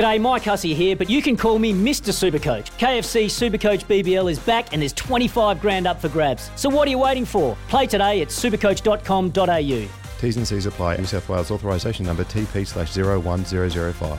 [0.00, 2.10] G'day, Mike Hussey here, but you can call me Mr.
[2.10, 2.70] Supercoach.
[2.78, 6.50] KFC Supercoach BBL is back and there's 25 grand up for grabs.
[6.56, 7.54] So what are you waiting for?
[7.68, 10.18] Play today at supercoach.com.au.
[10.18, 10.96] T's and C's apply.
[10.96, 14.18] New South Wales authorisation number TP slash 01005.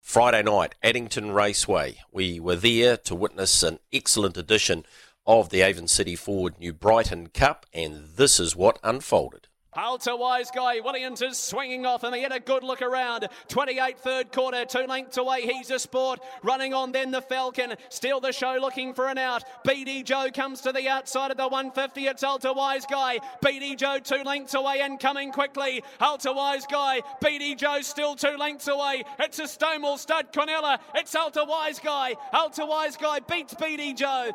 [0.00, 1.96] Friday night, Addington Raceway.
[2.12, 4.86] We were there to witness an excellent edition
[5.26, 9.48] of the Avon City Ford New Brighton Cup, and this is what unfolded.
[9.76, 13.28] Alta Wiseguy, Williams is swinging off and he had a good look around.
[13.48, 15.42] 28 third quarter, two lengths away.
[15.42, 16.20] He's a sport.
[16.42, 17.74] Running on then the Falcon.
[17.90, 19.44] Steal the show looking for an out.
[19.66, 22.06] BD Joe comes to the outside of the 150.
[22.06, 23.18] It's Alta Wiseguy.
[23.44, 25.82] BD Joe two lengths away and coming quickly.
[26.00, 27.00] Alta Wiseguy.
[27.22, 29.04] BD Joe still two lengths away.
[29.18, 30.78] It's a Stonewall stud quinella.
[30.94, 32.14] It's Alta Wiseguy.
[32.32, 34.32] Alta Wiseguy beats BD Joe.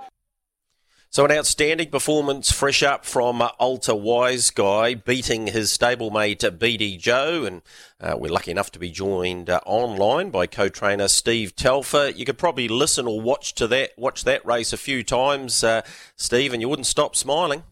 [1.13, 7.43] So an outstanding performance, fresh up from uh, Wiseguy, beating his stablemate uh, BD Joe,
[7.43, 7.61] and
[7.99, 12.13] uh, we're lucky enough to be joined uh, online by co-trainer Steve Telfer.
[12.15, 15.81] You could probably listen or watch to that, watch that race a few times, uh,
[16.15, 17.63] Steve, and you wouldn't stop smiling.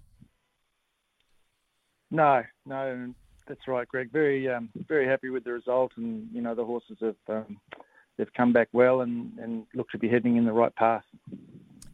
[2.11, 3.13] No, no,
[3.47, 4.11] that's right, Greg.
[4.11, 7.57] Very, um, very happy with the result, and you know the horses have um,
[8.17, 11.05] they've come back well and, and look to be heading in the right path.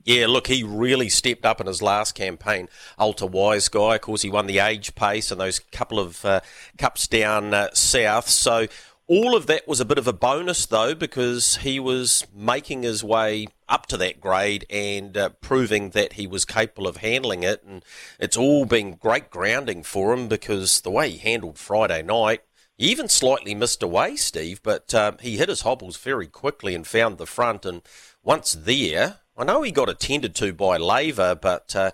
[0.06, 2.70] Yeah, look, he really stepped up in his last campaign.
[2.98, 6.42] Alta Wiseguy, of course, he won the age pace and those couple of uh,
[6.78, 8.30] cups down uh, south.
[8.30, 8.68] So
[9.08, 13.04] all of that was a bit of a bonus, though, because he was making his
[13.04, 17.64] way up to that grade and uh, proving that he was capable of handling it.
[17.64, 17.84] And
[18.20, 22.42] it's all been great grounding for him because the way he handled Friday night,
[22.78, 26.86] he even slightly missed away, Steve, but um, he hit his hobbles very quickly and
[26.86, 27.66] found the front.
[27.66, 27.82] And
[28.22, 31.92] once there, I know he got attended to by Laver, but uh,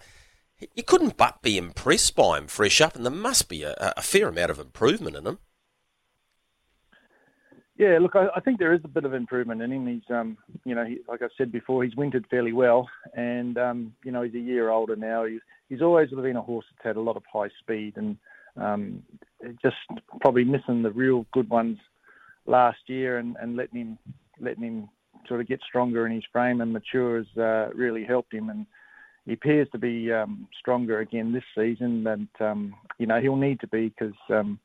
[0.75, 4.02] you couldn't but be impressed by him fresh up, and there must be a, a
[4.02, 5.40] fair amount of improvement in him.
[7.78, 9.88] Yeah, look, I, I, think there is a bit of improvement in him.
[9.88, 13.96] He's, um, you know, he, like I said before, he's wintered fairly well, and um,
[14.06, 15.25] you know, he's a year older now.
[15.25, 18.18] He's, he's always been a horse that's had a lot of high speed, and
[18.56, 19.02] um,
[19.63, 19.78] just
[20.19, 21.79] probably missing the real good ones
[22.46, 23.97] last year, and, and letting him
[24.40, 24.90] letting him
[25.28, 28.50] sort of get stronger in his frame and mature has uh, really helped him.
[28.50, 28.66] And
[29.26, 32.06] he appears to be um, stronger again this season.
[32.08, 34.59] And um, you know he'll need to be because um,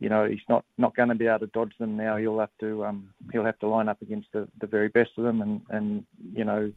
[0.00, 2.16] you know he's not, not going to be able to dodge them now.
[2.16, 5.24] He'll have to um, he'll have to line up against the, the very best of
[5.24, 6.04] them and and
[6.34, 6.72] you know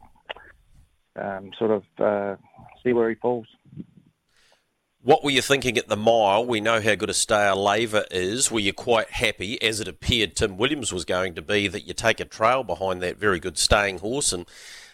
[1.16, 2.36] um, sort of uh,
[2.82, 3.46] see where he falls.
[5.04, 6.46] What were you thinking at the mile?
[6.46, 8.52] We know how good a stayer Laver is.
[8.52, 11.92] Were you quite happy, as it appeared Tim Williams was going to be, that you
[11.92, 14.32] take a trail behind that very good staying horse?
[14.32, 14.46] And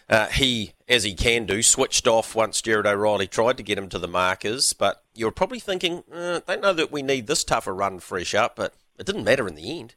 [0.09, 3.87] uh, he, as he can do, switched off once Jared O'Reilly tried to get him
[3.89, 4.73] to the markers.
[4.73, 8.55] But you're probably thinking, uh, don't know that we need this tougher run fresh up,
[8.55, 9.93] but it didn't matter in the end.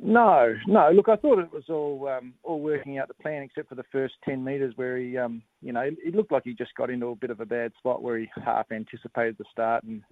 [0.00, 0.90] No, no.
[0.92, 3.84] Look, I thought it was all um, all working out the plan, except for the
[3.90, 7.06] first ten metres where he, um, you know, it looked like he just got into
[7.08, 10.02] a bit of a bad spot where he half anticipated the start and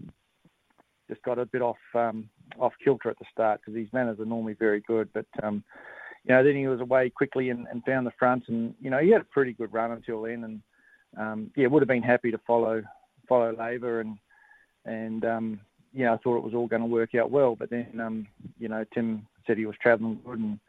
[1.08, 4.25] just got a bit off um, off kilter at the start because his manners are
[4.25, 5.08] normally very good.
[5.14, 5.62] But um,
[6.25, 8.98] you know, then he was away quickly and, and found the front, and you know,
[8.98, 10.62] he had a pretty good run until then, and
[11.16, 12.82] um, yeah, would have been happy to follow
[13.28, 14.19] follow Laver and
[14.84, 15.60] and um,
[15.96, 17.56] yeah, I thought it was all going to work out well.
[17.56, 18.26] But then, um,
[18.58, 20.60] you know, Tim said he was travelling good, and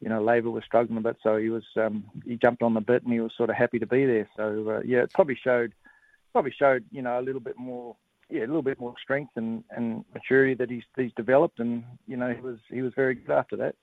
[0.00, 2.80] you know Laver was struggling a bit, so he was um, he jumped on the
[2.80, 4.28] bit and he was sort of happy to be there.
[4.36, 5.72] So uh, yeah, it probably showed
[6.32, 7.96] probably showed you know a little bit more
[8.28, 12.18] yeah a little bit more strength and, and maturity that he's he's developed, and you
[12.18, 13.74] know he was he was very good after that.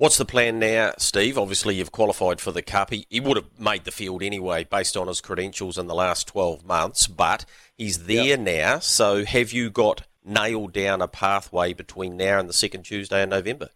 [0.00, 1.36] What's the plan now, Steve?
[1.36, 2.88] Obviously, you've qualified for the Cup.
[2.88, 6.26] He, he, would have made the field anyway, based on his credentials in the last
[6.28, 7.44] 12 months, but
[7.76, 8.40] he's there yep.
[8.40, 8.78] now.
[8.78, 13.28] So, have you got nailed down a pathway between now and the second Tuesday in
[13.28, 13.68] November?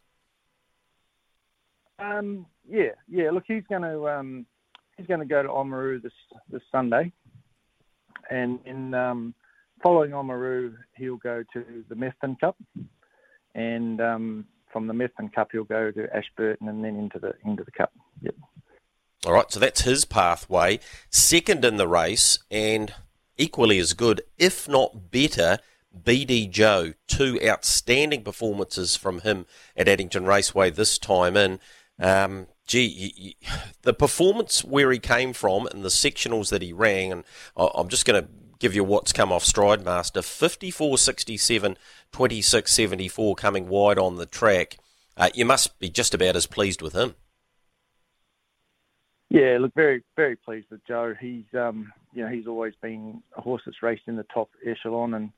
[1.99, 3.31] Um, yeah, yeah.
[3.31, 4.47] Look, he's going to um,
[4.97, 6.13] he's going to go to Oamaru this
[6.51, 7.13] this Sunday,
[8.31, 9.35] and in um,
[9.83, 12.57] following Oamaru, he'll go to the Methven Cup,
[13.55, 17.63] and um, from the Methven Cup, he'll go to Ashburton, and then into the into
[17.63, 17.93] the Cup.
[18.21, 18.35] Yep.
[19.25, 20.81] All right, so that's his pathway.
[21.11, 22.93] Second in the race, and
[23.39, 25.59] equally as good, if not better,
[25.97, 31.61] BD Joe, two outstanding performances from him at Addington Raceway this time in.
[32.01, 33.37] Um, gee,
[33.83, 37.25] the performance where he came from and the sectionals that he ran, and
[37.57, 38.29] I'm just going to
[38.65, 41.77] give you what's come off Stride Master 54 67,
[42.13, 44.79] 26 74 coming wide on the track.
[45.19, 47.15] Uh, you must be just about as pleased with him.
[49.29, 51.15] Yeah, look, very very pleased with Joe.
[51.21, 55.13] He's um, you know he's always been a horse that's raced in the top echelon,
[55.13, 55.31] and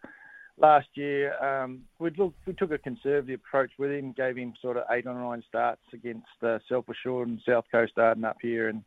[0.57, 2.13] last year um, we
[2.47, 5.83] we took a conservative approach with him, gave him sort of eight or nine starts
[5.93, 8.85] against uh, Self Assured and South Coast starting up here, and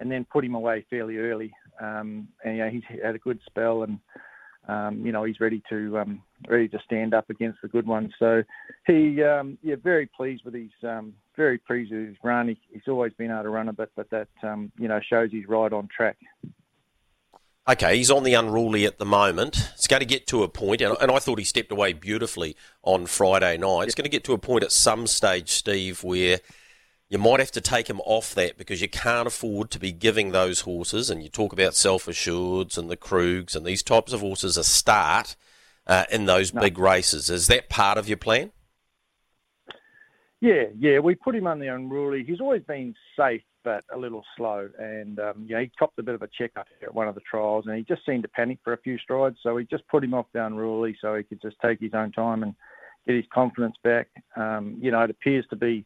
[0.00, 1.52] and then put him away fairly early.
[1.80, 3.98] Um, and yeah, he's had a good spell, and
[4.68, 8.12] um, you know he's ready to um, ready to stand up against the good ones.
[8.18, 8.42] So
[8.86, 12.48] he um, yeah very pleased with his um, very pleased with his run.
[12.48, 15.30] He, he's always been able to run a bit, but that um, you know shows
[15.30, 16.16] he's right on track.
[17.68, 19.70] Okay, he's on the unruly at the moment.
[19.74, 22.56] It's going to get to a point, and, and I thought he stepped away beautifully
[22.82, 23.84] on Friday night.
[23.84, 26.40] It's going to get to a point at some stage, Steve, where
[27.10, 30.30] you might have to take him off that because you can't afford to be giving
[30.30, 34.20] those horses, and you talk about self assureds and the Krugs and these types of
[34.20, 35.34] horses a start
[35.88, 36.60] uh, in those no.
[36.60, 37.28] big races.
[37.28, 38.52] Is that part of your plan?
[40.40, 42.24] Yeah, yeah, we put him on the unruly.
[42.24, 44.70] He's always been safe, but a little slow.
[44.78, 47.20] And um, yeah, he copped a bit of a check up at one of the
[47.28, 49.36] trials, and he just seemed to panic for a few strides.
[49.42, 52.12] So we just put him off the unruly, so he could just take his own
[52.12, 52.54] time and
[53.04, 54.08] get his confidence back.
[54.36, 55.84] Um, you know, it appears to be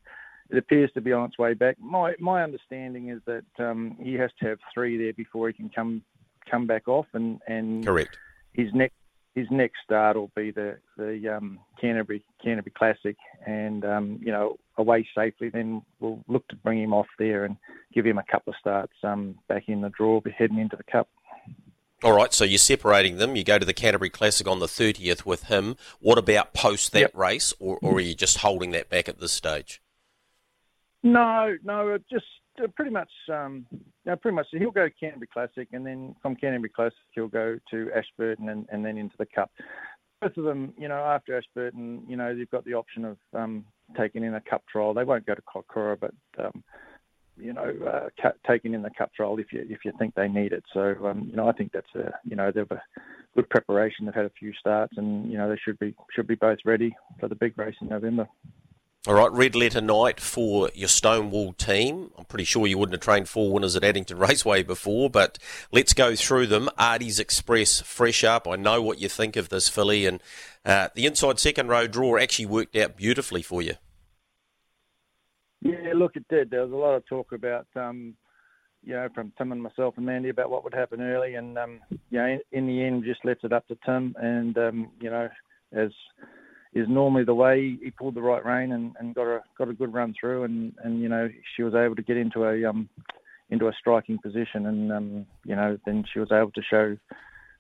[0.51, 1.77] it appears to be on its way back.
[1.81, 5.71] My my understanding is that um, he has to have three there before he can
[5.71, 6.03] come
[6.51, 8.19] come back off, and and correct.
[8.53, 8.95] His next
[9.35, 14.57] his next start will be the the um, Canterbury Canterbury Classic, and um, you know
[14.77, 15.49] away safely.
[15.49, 17.57] Then we'll look to bring him off there and
[17.93, 21.09] give him a couple of starts um, back in the draw, heading into the Cup.
[22.03, 23.35] All right, so you're separating them.
[23.35, 25.75] You go to the Canterbury Classic on the 30th with him.
[26.01, 27.17] What about post that yep.
[27.17, 29.81] race, or, or are you just holding that back at this stage?
[31.05, 32.25] No, no, just
[32.63, 33.67] uh, pretty much, um,
[34.23, 34.47] pretty much.
[34.53, 38.83] He'll go Canterbury Classic, and then from Canterbury Classic, he'll go to Ashburton, and, and
[38.83, 39.51] then into the Cup.
[40.23, 43.67] Both of them, you know, after Ashburton, you know, they've got the option of um,
[43.99, 44.95] taking in a Cup trial.
[44.95, 46.65] They won't go to Kaikoura, but um,
[47.37, 50.53] you know, uh, taking in the Cup trial if you if you think they need
[50.53, 50.65] it.
[50.73, 52.81] So, um, you know, I think that's a, you know, they've a
[53.35, 54.07] good preparation.
[54.07, 56.97] They've had a few starts, and you know, they should be should be both ready
[57.21, 58.27] for the big race in November.
[59.07, 62.11] All right, red letter night for your Stonewall team.
[62.17, 65.39] I'm pretty sure you wouldn't have trained four winners at Addington Raceway before, but
[65.71, 66.71] let's go through them.
[66.79, 68.49] Artie's Express, fresh up.
[68.49, 70.23] I know what you think of this filly, and
[70.65, 73.75] uh, the inside second row draw actually worked out beautifully for you.
[75.61, 76.49] Yeah, look, it did.
[76.49, 78.15] There was a lot of talk about, um,
[78.83, 81.81] you know, from Tim and myself and Mandy about what would happen early, and um,
[82.09, 85.11] you know, in, in, the end, just left it up to Tim, and um, you
[85.11, 85.29] know,
[85.73, 85.91] as
[86.75, 87.79] is normally the way.
[87.83, 90.75] He pulled the right rein and, and got a got a good run through, and,
[90.83, 92.89] and you know she was able to get into a um
[93.51, 96.97] into a striking position, and um you know then she was able to show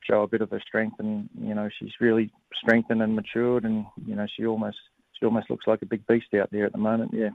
[0.02, 3.86] show a bit of her strength, and you know she's really strengthened and matured, and
[4.06, 4.78] you know she almost
[5.18, 7.12] she almost looks like a big beast out there at the moment.
[7.14, 7.30] Yeah.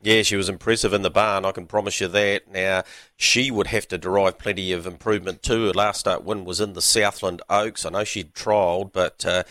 [0.00, 2.52] Yeah, she was impressive in the barn, I can promise you that.
[2.52, 2.82] Now,
[3.16, 5.68] she would have to derive plenty of improvement too.
[5.68, 7.86] Her last start win was in the Southland Oaks.
[7.86, 9.44] I know she'd trialled, but uh,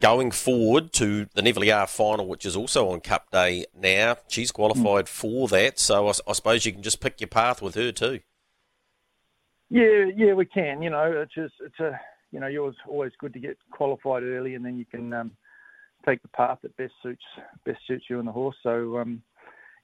[0.00, 4.16] going forward to the Nevele final, which is also on Cup Day now.
[4.28, 5.08] She's qualified mm.
[5.08, 8.20] for that, so I, I, suppose you can just pick your path with her too.
[9.70, 10.82] Yeah, yeah, we can.
[10.82, 11.98] You know, it's just it's a
[12.34, 15.30] you know, you're always good to get qualified early, and then you can um,
[16.04, 17.22] take the path that best suits
[17.64, 18.56] best suits you and the horse.
[18.60, 19.22] So, um,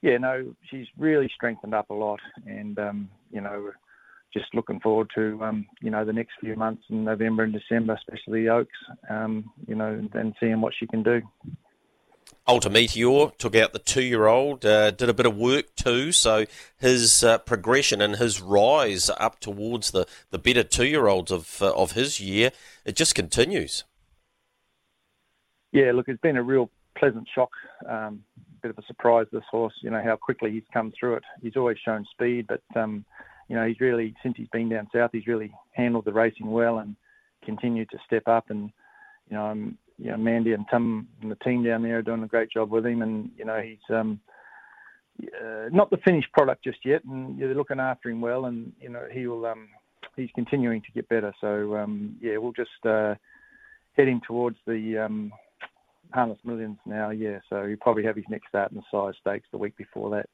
[0.02, 3.70] yeah, no, she's really strengthened up a lot, and um, you know
[4.32, 7.94] just looking forward to um, you know the next few months in November and December,
[7.94, 8.78] especially the Oaks.
[9.08, 11.22] Um, you know, and seeing what she can do.
[12.46, 16.10] Alta Meteor took out the two-year-old, uh, did a bit of work too.
[16.10, 16.46] So
[16.78, 21.92] his uh, progression and his rise up towards the, the better two-year-olds of uh, of
[21.92, 22.50] his year,
[22.84, 23.84] it just continues.
[25.72, 27.50] Yeah, look, it's been a real pleasant shock.
[27.88, 28.24] Um,
[28.62, 29.74] bit of a surprise this horse.
[29.82, 31.24] You know how quickly he's come through it.
[31.42, 33.04] He's always shown speed, but um,
[33.50, 36.78] you know, he's really since he's been down south, he's really handled the racing well
[36.78, 36.94] and
[37.44, 38.48] continued to step up.
[38.48, 38.70] And
[39.28, 42.22] you know, um, you know, Mandy and Tim and the team down there are doing
[42.22, 43.02] a great job with him.
[43.02, 44.20] And you know, he's um,
[45.20, 48.44] uh, not the finished product just yet, and they're looking after him well.
[48.44, 49.44] And you know, he will.
[49.44, 49.68] Um,
[50.14, 51.34] he's continuing to get better.
[51.40, 53.16] So um, yeah, we'll just uh,
[53.96, 55.32] heading towards the um,
[56.12, 57.10] harness millions now.
[57.10, 60.10] Yeah, so he'll probably have his next start in the Sires' Stakes the week before
[60.10, 60.28] that.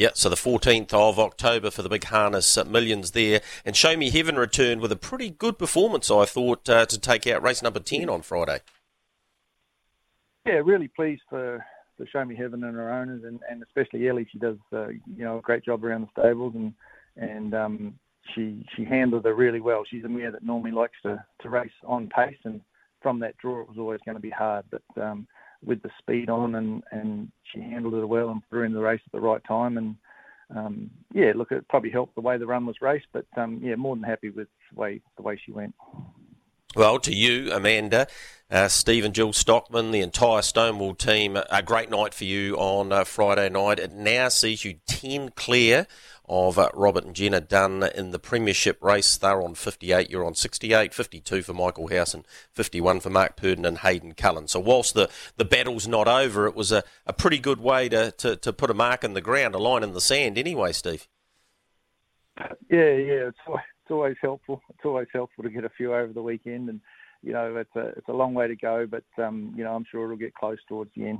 [0.00, 3.42] Yeah, so the 14th of October for the big harness uh, millions there.
[3.66, 7.26] And Show Me Heaven returned with a pretty good performance, I thought, uh, to take
[7.26, 8.60] out race number 10 on Friday.
[10.46, 11.62] Yeah, really pleased for,
[11.98, 14.26] for Show Me Heaven and her owners, and, and especially Ellie.
[14.32, 16.72] She does uh, you know a great job around the stables, and
[17.18, 17.94] and um,
[18.34, 19.84] she she handled her really well.
[19.84, 22.62] She's a mare that normally likes to to race on pace, and
[23.02, 24.64] from that draw, it was always going to be hard.
[24.70, 25.28] But um,
[25.64, 29.00] with the speed on, and and she handled it well and her in the race
[29.04, 29.96] at the right time, and
[30.54, 33.76] um, yeah, look, it probably helped the way the run was raced, but um, yeah,
[33.76, 35.74] more than happy with the way the way she went.
[36.76, 38.06] Well, to you, Amanda,
[38.48, 43.02] uh, Stephen, Jill Stockman, the entire Stonewall team, a great night for you on uh,
[43.02, 43.80] Friday night.
[43.80, 45.88] It now sees you 10 clear
[46.30, 49.16] of uh, Robert and Jenna Dunn in the Premiership race.
[49.16, 53.66] They're on 58, you're on 68, 52 for Michael House and 51 for Mark Purdon
[53.66, 54.46] and Hayden Cullen.
[54.46, 58.12] So whilst the, the battle's not over, it was a, a pretty good way to,
[58.12, 61.08] to, to put a mark in the ground, a line in the sand anyway, Steve.
[62.70, 64.62] Yeah, yeah, it's it's always helpful.
[64.70, 66.80] It's always helpful to get a few over the weekend, and
[67.22, 69.84] you know it's a it's a long way to go, but um, you know I'm
[69.90, 71.18] sure it'll get close towards the end.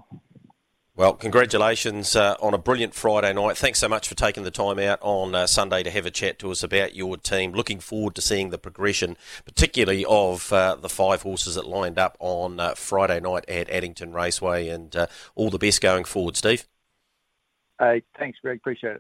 [0.97, 3.57] Well, congratulations uh, on a brilliant Friday night.
[3.57, 6.39] Thanks so much for taking the time out on uh, Sunday to have a chat
[6.41, 7.53] to us about your team.
[7.53, 12.17] Looking forward to seeing the progression, particularly of uh, the five horses that lined up
[12.19, 15.07] on uh, Friday night at Addington Raceway, and uh,
[15.37, 16.67] all the best going forward, Steve.
[17.79, 18.59] Hey, thanks, Greg.
[18.59, 18.99] Appreciate it.